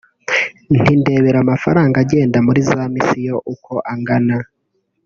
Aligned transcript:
nti 0.79 0.91
ndebera 0.99 1.37
amafaranga 1.45 1.95
agenda 2.03 2.37
muri 2.47 2.59
za 2.69 2.81
misiyo 2.93 3.35
uko 3.53 3.73
angana 3.91 4.37